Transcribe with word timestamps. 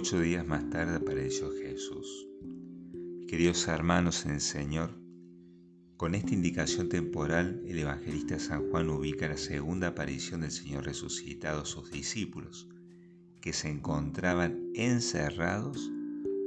Ocho 0.00 0.20
días 0.20 0.46
más 0.46 0.70
tarde 0.70 0.94
apareció 0.94 1.50
Jesús. 1.50 2.28
Queridos 3.26 3.66
hermanos 3.66 4.26
en 4.26 4.30
el 4.30 4.40
Señor, 4.40 4.96
con 5.96 6.14
esta 6.14 6.34
indicación 6.34 6.88
temporal, 6.88 7.60
el 7.66 7.80
evangelista 7.80 8.38
San 8.38 8.70
Juan 8.70 8.90
ubica 8.90 9.26
la 9.26 9.36
segunda 9.36 9.88
aparición 9.88 10.42
del 10.42 10.52
Señor 10.52 10.84
resucitado 10.84 11.62
a 11.62 11.66
sus 11.66 11.90
discípulos, 11.90 12.68
que 13.40 13.52
se 13.52 13.70
encontraban 13.70 14.70
encerrados 14.76 15.90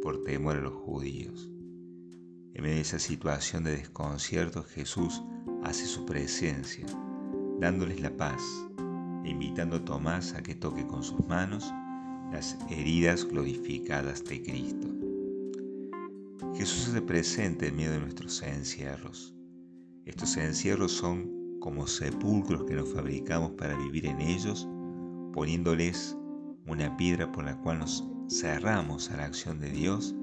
por 0.01 0.23
temor 0.23 0.55
a 0.55 0.61
los 0.61 0.73
judíos. 0.73 1.49
En 2.53 2.63
medio 2.63 2.75
de 2.75 2.81
esa 2.83 2.99
situación 2.99 3.65
de 3.65 3.71
desconcierto, 3.71 4.63
Jesús 4.63 5.21
hace 5.61 5.87
su 5.87 6.05
presencia, 6.05 6.85
dándoles 7.59 7.99
la 7.99 8.15
paz 8.15 8.41
e 9.25 9.29
invitando 9.29 9.75
a 9.75 9.83
Tomás 9.83 10.35
a 10.35 10.41
que 10.41 10.55
toque 10.55 10.87
con 10.87 11.03
sus 11.03 11.19
manos 11.27 11.69
las 12.31 12.57
heridas 12.69 13.25
glorificadas 13.25 14.23
de 14.23 14.41
Cristo. 14.41 14.87
Jesús 16.55 16.93
se 16.93 17.01
presente 17.01 17.67
en 17.67 17.75
medio 17.75 17.91
de 17.91 17.99
nuestros 17.99 18.41
encierros. 18.41 19.35
Estos 20.05 20.37
encierros 20.37 20.91
son 20.91 21.59
como 21.59 21.87
sepulcros 21.87 22.63
que 22.63 22.75
nos 22.75 22.91
fabricamos 22.93 23.51
para 23.51 23.77
vivir 23.77 24.05
en 24.05 24.19
ellos, 24.21 24.67
poniéndoles 25.33 26.17
una 26.67 26.95
piedra 26.97 27.31
por 27.31 27.45
la 27.45 27.57
cual 27.61 27.79
nos 27.79 28.07
cerramos 28.29 29.11
a 29.11 29.17
la 29.17 29.25
acción 29.25 29.59
de 29.59 29.69
Dios 29.69 30.15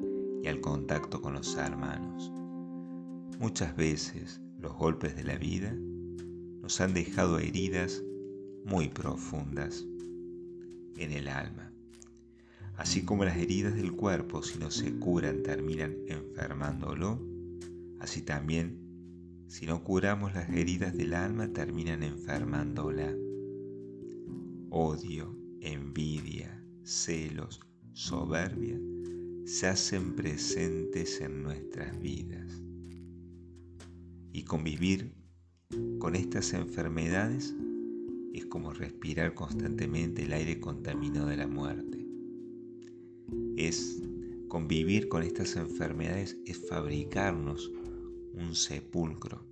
y 0.42 0.48
al 0.48 0.60
contacto 0.60 1.20
con 1.20 1.34
los 1.34 1.56
hermanos. 1.56 2.32
Muchas 3.38 3.76
veces 3.76 4.40
los 4.58 4.74
golpes 4.74 5.14
de 5.14 5.24
la 5.24 5.36
vida 5.36 5.72
nos 6.60 6.80
han 6.80 6.94
dejado 6.94 7.38
heridas 7.38 8.02
muy 8.64 8.88
profundas 8.88 9.86
en 10.96 11.12
el 11.12 11.28
alma. 11.28 11.72
Así 12.78 13.02
como 13.02 13.24
las 13.24 13.36
heridas 13.36 13.74
del 13.74 13.90
cuerpo, 13.90 14.40
si 14.40 14.56
no 14.56 14.70
se 14.70 14.94
curan, 15.00 15.42
terminan 15.42 15.96
enfermándolo, 16.06 17.20
así 17.98 18.22
también, 18.22 18.78
si 19.48 19.66
no 19.66 19.82
curamos 19.82 20.32
las 20.32 20.48
heridas 20.48 20.96
del 20.96 21.14
alma, 21.14 21.52
terminan 21.52 22.04
enfermándola. 22.04 23.12
Odio, 24.70 25.36
envidia, 25.60 26.64
celos, 26.84 27.58
soberbia, 27.94 28.78
se 29.44 29.66
hacen 29.66 30.14
presentes 30.14 31.20
en 31.20 31.42
nuestras 31.42 31.98
vidas. 31.98 32.62
Y 34.32 34.44
convivir 34.44 35.12
con 35.98 36.14
estas 36.14 36.52
enfermedades 36.52 37.56
es 38.32 38.46
como 38.46 38.72
respirar 38.72 39.34
constantemente 39.34 40.22
el 40.22 40.32
aire 40.32 40.60
contaminado 40.60 41.26
de 41.26 41.36
la 41.38 41.48
muerte. 41.48 41.97
Es 43.58 44.00
convivir 44.46 45.08
con 45.08 45.24
estas 45.24 45.56
enfermedades, 45.56 46.38
es 46.46 46.68
fabricarnos 46.68 47.72
un 48.32 48.54
sepulcro 48.54 49.44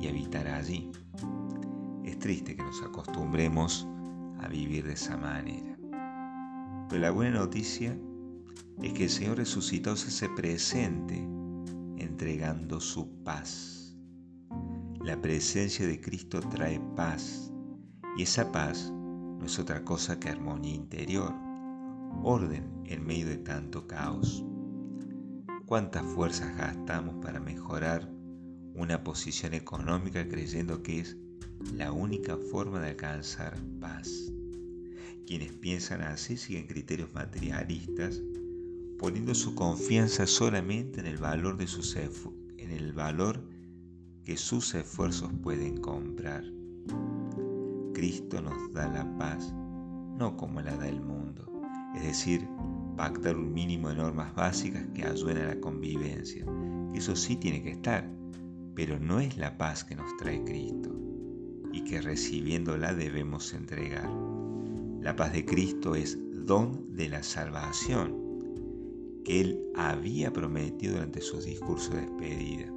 y 0.00 0.08
habitar 0.08 0.48
allí. 0.48 0.90
Es 2.02 2.18
triste 2.18 2.56
que 2.56 2.62
nos 2.62 2.80
acostumbremos 2.80 3.86
a 4.40 4.48
vivir 4.48 4.86
de 4.86 4.94
esa 4.94 5.18
manera. 5.18 5.76
Pero 6.88 7.02
la 7.02 7.10
buena 7.10 7.40
noticia 7.40 7.94
es 8.80 8.94
que 8.94 9.04
el 9.04 9.10
Señor 9.10 9.36
resucitado 9.36 9.94
se 9.94 10.08
hace 10.08 10.30
presente 10.30 11.18
entregando 11.98 12.80
su 12.80 13.22
paz. 13.22 13.94
La 15.04 15.20
presencia 15.20 15.86
de 15.86 16.00
Cristo 16.00 16.40
trae 16.40 16.80
paz 16.96 17.52
y 18.16 18.22
esa 18.22 18.50
paz 18.50 18.90
no 18.90 19.44
es 19.44 19.58
otra 19.58 19.84
cosa 19.84 20.18
que 20.18 20.30
armonía 20.30 20.74
interior, 20.74 21.51
orden 22.22 22.82
en 22.86 23.04
medio 23.06 23.26
de 23.26 23.38
tanto 23.38 23.86
caos. 23.86 24.44
¿Cuántas 25.66 26.04
fuerzas 26.04 26.56
gastamos 26.56 27.14
para 27.24 27.40
mejorar 27.40 28.08
una 28.74 29.02
posición 29.02 29.54
económica 29.54 30.28
creyendo 30.28 30.82
que 30.82 31.00
es 31.00 31.16
la 31.74 31.92
única 31.92 32.36
forma 32.36 32.80
de 32.80 32.90
alcanzar 32.90 33.56
paz? 33.80 34.32
Quienes 35.26 35.52
piensan 35.52 36.02
así 36.02 36.36
siguen 36.36 36.66
criterios 36.66 37.14
materialistas, 37.14 38.20
poniendo 38.98 39.34
su 39.34 39.54
confianza 39.54 40.26
solamente 40.26 41.00
en 41.00 41.06
el 41.06 41.18
valor 41.18 41.56
de 41.56 41.66
sus 41.66 41.96
en 41.96 42.70
el 42.70 42.92
valor 42.92 43.42
que 44.24 44.36
sus 44.36 44.74
esfuerzos 44.74 45.30
pueden 45.42 45.78
comprar. 45.78 46.44
Cristo 47.92 48.40
nos 48.40 48.72
da 48.72 48.88
la 48.88 49.18
paz, 49.18 49.52
no 50.18 50.36
como 50.36 50.60
la 50.60 50.76
da 50.76 50.88
el 50.88 51.00
mundo, 51.00 51.51
es 51.94 52.02
decir, 52.02 52.48
pactar 52.96 53.36
un 53.36 53.52
mínimo 53.52 53.88
de 53.88 53.96
normas 53.96 54.34
básicas 54.34 54.86
que 54.94 55.04
ayuden 55.04 55.38
a 55.38 55.46
la 55.48 55.60
convivencia. 55.60 56.44
Eso 56.94 57.16
sí 57.16 57.36
tiene 57.36 57.62
que 57.62 57.70
estar, 57.70 58.08
pero 58.74 58.98
no 58.98 59.20
es 59.20 59.36
la 59.36 59.56
paz 59.58 59.84
que 59.84 59.96
nos 59.96 60.16
trae 60.18 60.44
Cristo 60.44 60.94
y 61.72 61.84
que 61.84 62.00
recibiéndola 62.00 62.94
debemos 62.94 63.54
entregar. 63.54 64.10
La 65.00 65.16
paz 65.16 65.32
de 65.32 65.44
Cristo 65.44 65.94
es 65.94 66.18
don 66.46 66.94
de 66.94 67.08
la 67.08 67.22
salvación 67.22 68.22
que 69.24 69.40
Él 69.40 69.60
había 69.76 70.32
prometido 70.32 70.94
durante 70.94 71.20
sus 71.20 71.44
discursos 71.44 71.94
de 71.94 72.02
despedida 72.02 72.72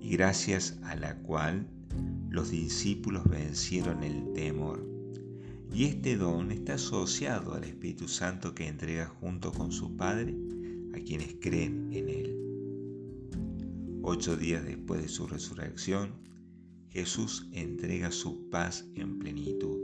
y 0.00 0.10
gracias 0.10 0.78
a 0.84 0.96
la 0.96 1.18
cual 1.18 1.66
los 2.30 2.50
discípulos 2.50 3.24
vencieron 3.28 4.02
el 4.02 4.32
temor. 4.32 4.95
Y 5.76 5.84
este 5.84 6.16
don 6.16 6.52
está 6.52 6.76
asociado 6.76 7.52
al 7.52 7.64
Espíritu 7.64 8.08
Santo 8.08 8.54
que 8.54 8.66
entrega 8.66 9.08
junto 9.20 9.52
con 9.52 9.72
su 9.72 9.94
Padre 9.94 10.34
a 10.94 11.00
quienes 11.00 11.34
creen 11.38 11.90
en 11.92 12.08
Él. 12.08 14.00
Ocho 14.00 14.38
días 14.38 14.64
después 14.64 15.02
de 15.02 15.08
su 15.08 15.26
resurrección, 15.26 16.14
Jesús 16.88 17.50
entrega 17.52 18.10
su 18.10 18.48
paz 18.48 18.88
en 18.94 19.18
plenitud 19.18 19.78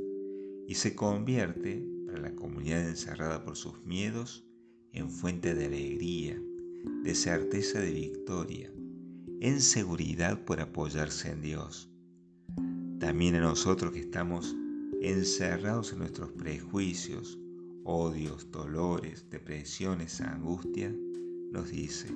y 0.67 0.77
se 0.77 0.95
convierte, 0.95 1.87
para 2.07 2.21
la 2.21 2.35
comunidad 2.37 2.89
encerrada 2.89 3.45
por 3.45 3.59
sus 3.59 3.85
miedos, 3.85 4.47
en 4.95 5.11
fuente 5.11 5.55
de 5.55 5.67
alegría, 5.67 6.41
de 7.05 7.15
certeza 7.15 7.81
de 7.81 7.93
victoria, 7.93 8.73
en 9.41 9.61
seguridad 9.61 10.43
por 10.47 10.59
apoyarse 10.59 11.33
en 11.33 11.43
Dios. 11.43 11.91
También 12.99 13.35
a 13.35 13.41
nosotros 13.41 13.93
que 13.93 14.01
estamos 14.01 14.57
encerrados 15.03 15.93
en 15.93 15.99
nuestros 15.99 16.31
prejuicios, 16.33 17.39
odios, 17.85 18.51
dolores, 18.53 19.27
depresiones, 19.31 20.21
angustia, 20.21 20.95
nos 21.51 21.71
dice, 21.71 22.09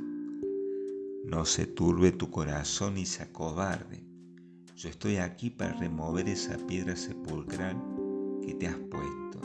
no 1.25 1.45
se 1.45 1.67
turbe 1.67 2.13
tu 2.13 2.31
corazón 2.31 2.95
ni 2.95 3.05
se 3.05 3.25
acobarde. 3.25 4.05
Yo 4.77 4.89
estoy 4.89 5.17
aquí 5.17 5.51
para 5.51 5.73
remover 5.73 6.29
esa 6.29 6.57
piedra 6.67 6.95
sepulcral 6.95 7.77
que 8.45 8.55
te 8.55 8.69
has 8.69 8.79
puesto 8.79 9.41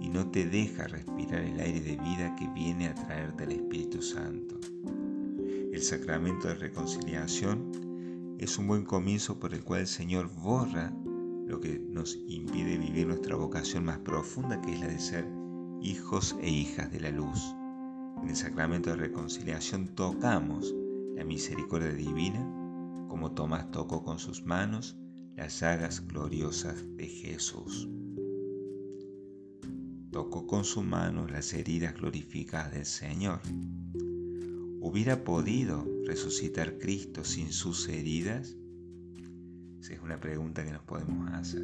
y 0.00 0.08
no 0.08 0.28
te 0.30 0.46
deja 0.46 0.88
respirar 0.88 1.42
el 1.42 1.60
aire 1.60 1.80
de 1.80 1.96
vida 1.96 2.34
que 2.34 2.48
viene 2.48 2.88
a 2.88 2.94
traerte 2.94 3.44
el 3.44 3.52
Espíritu 3.52 4.02
Santo. 4.02 4.58
El 5.72 5.80
sacramento 5.80 6.48
de 6.48 6.54
reconciliación 6.54 8.36
es 8.40 8.58
un 8.58 8.66
buen 8.66 8.84
comienzo 8.84 9.38
por 9.38 9.54
el 9.54 9.62
cual 9.62 9.82
el 9.82 9.86
Señor 9.86 10.28
borra 10.34 10.92
lo 11.48 11.60
que 11.60 11.78
nos 11.78 12.16
impide 12.28 12.78
vivir 12.78 13.06
nuestra 13.06 13.34
vocación 13.34 13.84
más 13.84 13.98
profunda, 13.98 14.60
que 14.60 14.74
es 14.74 14.80
la 14.80 14.88
de 14.88 14.98
ser 14.98 15.26
hijos 15.80 16.36
e 16.40 16.50
hijas 16.50 16.92
de 16.92 17.00
la 17.00 17.10
luz. 17.10 17.54
En 18.22 18.28
el 18.28 18.36
sacramento 18.36 18.90
de 18.90 18.96
reconciliación 18.96 19.94
tocamos 19.94 20.74
la 21.16 21.24
misericordia 21.24 21.92
divina, 21.92 22.40
como 23.08 23.32
Tomás 23.32 23.70
tocó 23.70 24.04
con 24.04 24.18
sus 24.18 24.44
manos 24.44 24.96
las 25.36 25.60
llagas 25.60 26.06
gloriosas 26.06 26.84
de 26.96 27.06
Jesús. 27.06 27.88
Tocó 30.12 30.46
con 30.46 30.64
su 30.64 30.82
mano 30.82 31.26
las 31.26 31.52
heridas 31.54 31.94
glorificadas 31.94 32.72
del 32.72 32.86
Señor 32.86 33.40
¿Hubiera 34.80 35.24
podido 35.24 35.84
resucitar 36.06 36.78
Cristo 36.78 37.24
sin 37.24 37.52
sus 37.52 37.88
heridas? 37.88 38.56
Esa 39.80 39.94
es 39.94 40.00
una 40.00 40.20
pregunta 40.20 40.64
que 40.64 40.72
nos 40.72 40.82
podemos 40.82 41.30
hacer. 41.32 41.62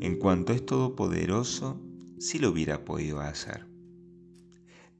En 0.00 0.16
cuanto 0.18 0.52
es 0.52 0.64
todopoderoso, 0.64 1.80
sí 2.18 2.38
lo 2.38 2.50
hubiera 2.50 2.84
podido 2.84 3.20
hacer. 3.20 3.66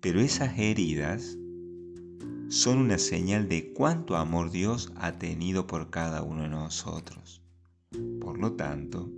Pero 0.00 0.20
esas 0.20 0.58
heridas 0.58 1.38
son 2.48 2.78
una 2.78 2.98
señal 2.98 3.48
de 3.48 3.72
cuánto 3.72 4.16
amor 4.16 4.50
Dios 4.50 4.92
ha 4.96 5.18
tenido 5.18 5.66
por 5.66 5.90
cada 5.90 6.22
uno 6.22 6.42
de 6.42 6.48
nosotros. 6.48 7.42
Por 8.20 8.38
lo 8.38 8.52
tanto, 8.52 9.10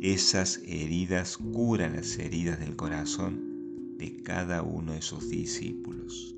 esas 0.00 0.58
heridas 0.64 1.38
curan 1.38 1.96
las 1.96 2.18
heridas 2.18 2.60
del 2.60 2.76
corazón 2.76 3.96
de 3.98 4.22
cada 4.22 4.62
uno 4.62 4.92
de 4.92 5.02
sus 5.02 5.28
discípulos. 5.28 6.34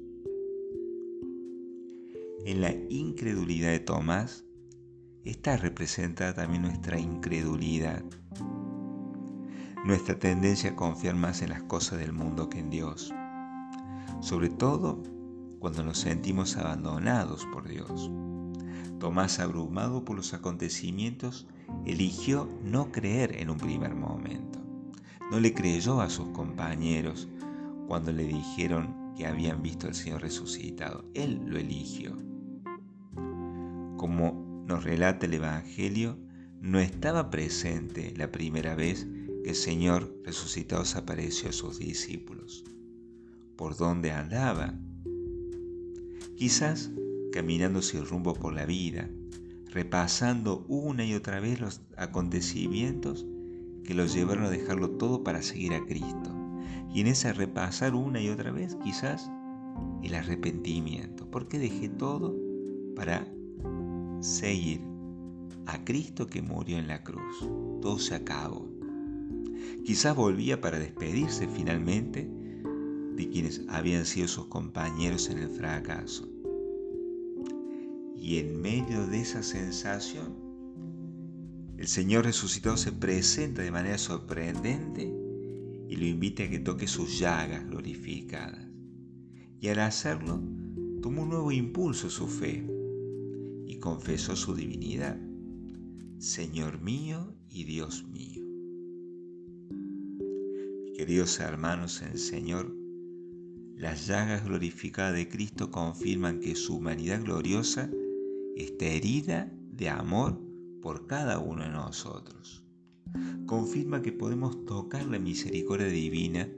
En 2.47 2.61
la 2.61 2.73
incredulidad 2.89 3.71
de 3.71 3.81
Tomás 3.81 4.45
está 5.25 5.57
representada 5.57 6.35
también 6.35 6.63
nuestra 6.63 6.99
incredulidad. 6.99 8.03
nuestra 9.85 10.19
tendencia 10.19 10.71
a 10.71 10.77
confiar 10.77 11.15
más 11.15 11.41
en 11.41 11.49
las 11.49 11.63
cosas 11.63 11.99
del 11.99 12.13
mundo 12.13 12.51
que 12.51 12.59
en 12.59 12.69
Dios, 12.69 13.15
sobre 14.21 14.51
todo 14.51 15.03
cuando 15.59 15.83
nos 15.83 15.99
sentimos 15.99 16.57
abandonados 16.57 17.47
por 17.53 17.67
Dios. 17.67 18.11
Tomás, 18.99 19.41
abrumado 19.41 20.05
por 20.05 20.17
los 20.17 20.35
acontecimientos, 20.35 21.47
eligió 21.87 22.47
no 22.63 22.93
creer 22.93 23.37
en 23.41 23.49
un 23.49 23.57
primer 23.57 23.95
momento. 23.95 24.59
No 25.31 25.41
le 25.41 25.55
creyó 25.55 26.03
a 26.03 26.11
sus 26.11 26.29
compañeros 26.29 27.29
cuando 27.89 28.13
le 28.13 28.25
dijeron 28.25 29.15
que 29.17 29.27
habían 29.27 29.63
visto 29.63 29.87
al 29.87 29.95
Señor 29.95 30.21
resucitado. 30.21 31.05
Él 31.15 31.41
lo 31.47 31.59
eligió. 31.59 32.15
Como 33.97 34.40
nos 34.71 34.85
relata 34.85 35.27
el 35.27 35.35
Evangelio, 35.35 36.17
no 36.61 36.79
estaba 36.79 37.29
presente 37.29 38.15
la 38.17 38.31
primera 38.31 38.77
vez 38.77 39.05
que 39.43 39.51
el 39.51 39.57
Señor 39.57 40.17
resucitado 40.25 40.85
apareció 40.95 41.49
a 41.49 41.53
sus 41.53 41.81
discípulos. 41.81 42.65
¿Por 43.57 43.77
dónde 43.77 44.13
andaba? 44.13 44.79
Quizás 46.37 46.93
caminando 47.33 47.83
sin 47.83 48.07
rumbo 48.07 48.33
por 48.33 48.55
la 48.55 48.65
vida, 48.65 49.11
repasando 49.73 50.65
una 50.69 51.05
y 51.05 51.15
otra 51.15 51.41
vez 51.41 51.61
los 51.61 51.81
acontecimientos 51.97 53.27
que 53.83 53.95
los 53.95 54.15
llevaron 54.15 54.45
a 54.45 54.51
dejarlo 54.51 54.91
todo 54.91 55.25
para 55.25 55.43
seguir 55.43 55.75
a 55.75 55.85
Cristo. 55.85 56.33
Y 56.95 57.01
en 57.01 57.09
ese 57.09 57.33
repasar 57.33 57.97
una 57.97 58.21
y 58.23 58.29
otra 58.29 58.53
vez, 58.53 58.77
quizás 58.85 59.29
el 60.05 60.15
arrepentimiento. 60.15 61.29
¿Por 61.29 61.49
qué 61.49 61.59
dejé 61.59 61.89
todo 61.89 62.37
para 62.95 63.27
seguir 64.21 64.81
a 65.67 65.85
Cristo 65.85 66.27
que 66.27 66.43
murió 66.43 66.79
en 66.79 66.89
la 66.89 67.03
cruz? 67.03 67.41
Todo 67.81 67.99
se 67.99 68.15
acabó. 68.15 68.69
Quizás 69.85 70.15
volvía 70.15 70.61
para 70.61 70.79
despedirse 70.79 71.49
finalmente 71.49 72.31
de 73.17 73.29
quienes 73.29 73.63
habían 73.69 74.07
sido 74.07 74.29
sus 74.29 74.47
compañeros 74.47 75.29
en 75.31 75.39
el 75.39 75.49
fracaso. 75.49 76.29
Y 78.17 78.39
en 78.39 78.61
medio 78.61 79.07
de 79.07 79.21
esa 79.21 79.43
sensación, 79.43 80.35
el 81.79 81.89
Señor 81.89 82.25
resucitado 82.25 82.77
se 82.77 82.93
presenta 82.93 83.63
de 83.63 83.71
manera 83.71 83.97
sorprendente 83.97 85.11
y 85.89 85.97
lo 85.97 86.05
invita 86.05 86.45
a 86.45 86.49
que 86.51 86.59
toque 86.59 86.87
sus 86.87 87.19
llagas 87.19 87.67
glorificadas. 87.67 88.67
Y 89.61 89.69
al 89.69 89.81
hacerlo, 89.81 90.41
tomó 91.01 91.23
un 91.23 91.31
nuevo 91.31 91.53
impulso 91.53 92.11
su 92.11 92.29
fe 92.29 92.80
confesó 93.81 94.37
su 94.37 94.55
divinidad, 94.55 95.19
Señor 96.19 96.81
mío 96.81 97.35
y 97.49 97.65
Dios 97.65 98.05
mío. 98.05 98.45
Queridos 100.97 101.41
hermanos 101.41 102.03
en 102.03 102.13
el 102.13 102.19
Señor, 102.19 102.77
las 103.77 104.07
llagas 104.07 104.45
glorificadas 104.45 105.15
de 105.15 105.29
Cristo 105.29 105.71
confirman 105.71 106.41
que 106.41 106.55
su 106.55 106.77
humanidad 106.77 107.23
gloriosa 107.23 107.91
está 108.55 108.85
herida 108.85 109.51
de 109.73 109.89
amor 109.89 110.39
por 110.83 111.07
cada 111.07 111.39
uno 111.39 111.63
de 111.63 111.71
nosotros. 111.71 112.63
Confirma 113.47 114.03
que 114.03 114.13
podemos 114.13 114.67
tocar 114.67 115.07
la 115.07 115.19
misericordia 115.19 115.89
divina 115.89 116.49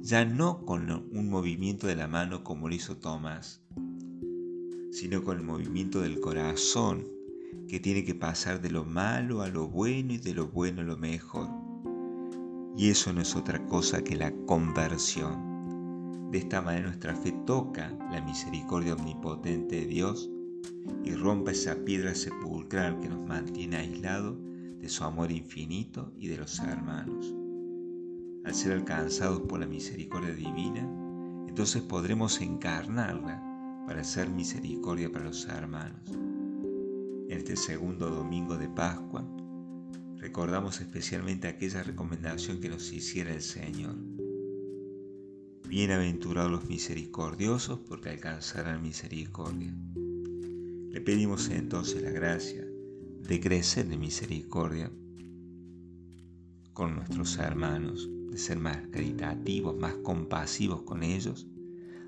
ya 0.00 0.24
no 0.24 0.64
con 0.64 0.90
un 0.90 1.28
movimiento 1.28 1.86
de 1.86 1.96
la 1.96 2.08
mano 2.08 2.42
como 2.42 2.68
lo 2.68 2.74
hizo 2.74 2.96
Tomás, 2.96 3.62
sino 4.90 5.22
con 5.22 5.38
el 5.38 5.44
movimiento 5.44 6.00
del 6.00 6.20
corazón 6.20 7.06
que 7.68 7.80
tiene 7.80 8.04
que 8.04 8.14
pasar 8.14 8.60
de 8.60 8.70
lo 8.70 8.84
malo 8.84 9.42
a 9.42 9.48
lo 9.48 9.68
bueno 9.68 10.12
y 10.14 10.18
de 10.18 10.34
lo 10.34 10.48
bueno 10.48 10.80
a 10.80 10.84
lo 10.84 10.96
mejor. 10.96 11.48
Y 12.76 12.90
eso 12.90 13.12
no 13.12 13.20
es 13.20 13.36
otra 13.36 13.64
cosa 13.66 14.02
que 14.02 14.16
la 14.16 14.32
conversión. 14.46 16.30
De 16.30 16.38
esta 16.38 16.62
manera 16.62 16.86
nuestra 16.86 17.14
fe 17.14 17.32
toca 17.46 17.96
la 18.10 18.20
misericordia 18.22 18.94
omnipotente 18.94 19.76
de 19.80 19.86
Dios 19.86 20.30
y 21.04 21.12
rompa 21.14 21.52
esa 21.52 21.76
piedra 21.84 22.14
sepulcral 22.14 22.98
que 23.00 23.08
nos 23.08 23.24
mantiene 23.24 23.76
aislados 23.76 24.36
de 24.80 24.88
su 24.88 25.04
amor 25.04 25.30
infinito 25.30 26.12
y 26.18 26.28
de 26.28 26.38
los 26.38 26.58
hermanos. 26.60 27.34
Al 28.44 28.54
ser 28.54 28.72
alcanzados 28.72 29.42
por 29.42 29.60
la 29.60 29.66
misericordia 29.66 30.34
divina, 30.34 30.88
entonces 31.46 31.82
podremos 31.82 32.40
encarnarla 32.40 33.49
para 33.90 34.02
hacer 34.02 34.30
misericordia 34.30 35.10
para 35.10 35.24
los 35.24 35.48
hermanos. 35.48 35.98
Este 37.28 37.56
segundo 37.56 38.08
domingo 38.08 38.56
de 38.56 38.68
Pascua, 38.68 39.26
recordamos 40.16 40.80
especialmente 40.80 41.48
aquella 41.48 41.82
recomendación 41.82 42.60
que 42.60 42.68
nos 42.68 42.92
hiciera 42.92 43.34
el 43.34 43.42
Señor. 43.42 43.96
Bienaventurados 45.68 46.52
los 46.52 46.68
misericordiosos 46.68 47.80
porque 47.80 48.10
alcanzarán 48.10 48.80
misericordia. 48.80 49.74
Le 50.90 51.00
pedimos 51.00 51.48
entonces 51.48 52.00
la 52.00 52.10
gracia 52.10 52.64
de 52.64 53.40
crecer 53.40 53.92
en 53.92 53.98
misericordia 53.98 54.88
con 56.74 56.94
nuestros 56.94 57.38
hermanos, 57.38 58.08
de 58.30 58.38
ser 58.38 58.60
más 58.60 58.86
caritativos, 58.92 59.76
más 59.76 59.94
compasivos 59.96 60.82
con 60.82 61.02
ellos, 61.02 61.48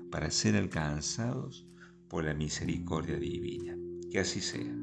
para 0.09 0.31
ser 0.31 0.55
alcanzados 0.55 1.67
por 2.13 2.25
la 2.25 2.35
misericordia 2.35 3.17
divina. 3.17 3.75
Que 4.11 4.19
así 4.19 4.39
sea. 4.39 4.82